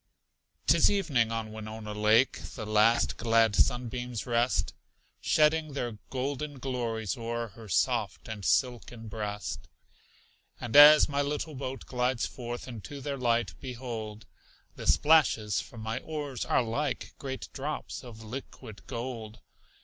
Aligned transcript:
'Tis 0.65 0.89
evening; 0.89 1.31
on 1.31 1.51
Winona 1.53 1.93
Lake 1.93 2.41
The 2.55 2.65
last 2.65 3.17
glad 3.17 3.55
sunbeams 3.55 4.25
rest, 4.25 4.73
Shedding 5.19 5.73
their 5.73 5.99
golden 6.09 6.57
glories 6.57 7.15
o'er 7.15 7.49
Her 7.49 7.69
soft 7.69 8.27
and 8.27 8.43
silken 8.43 9.09
breast. 9.09 9.67
And 10.59 10.75
as 10.75 11.07
my 11.07 11.21
little 11.21 11.53
boat 11.53 11.85
glides 11.85 12.25
forth 12.25 12.67
Into 12.67 12.99
their 12.99 13.15
light, 13.17 13.53
behold! 13.61 14.25
The 14.75 14.87
splashes 14.87 15.61
from 15.61 15.81
my 15.81 15.99
oars 15.99 16.45
are 16.45 16.63
like 16.63 17.13
Great 17.19 17.49
drops 17.53 18.03
of 18.03 18.23
liquid 18.23 18.87
gold. 18.87 19.37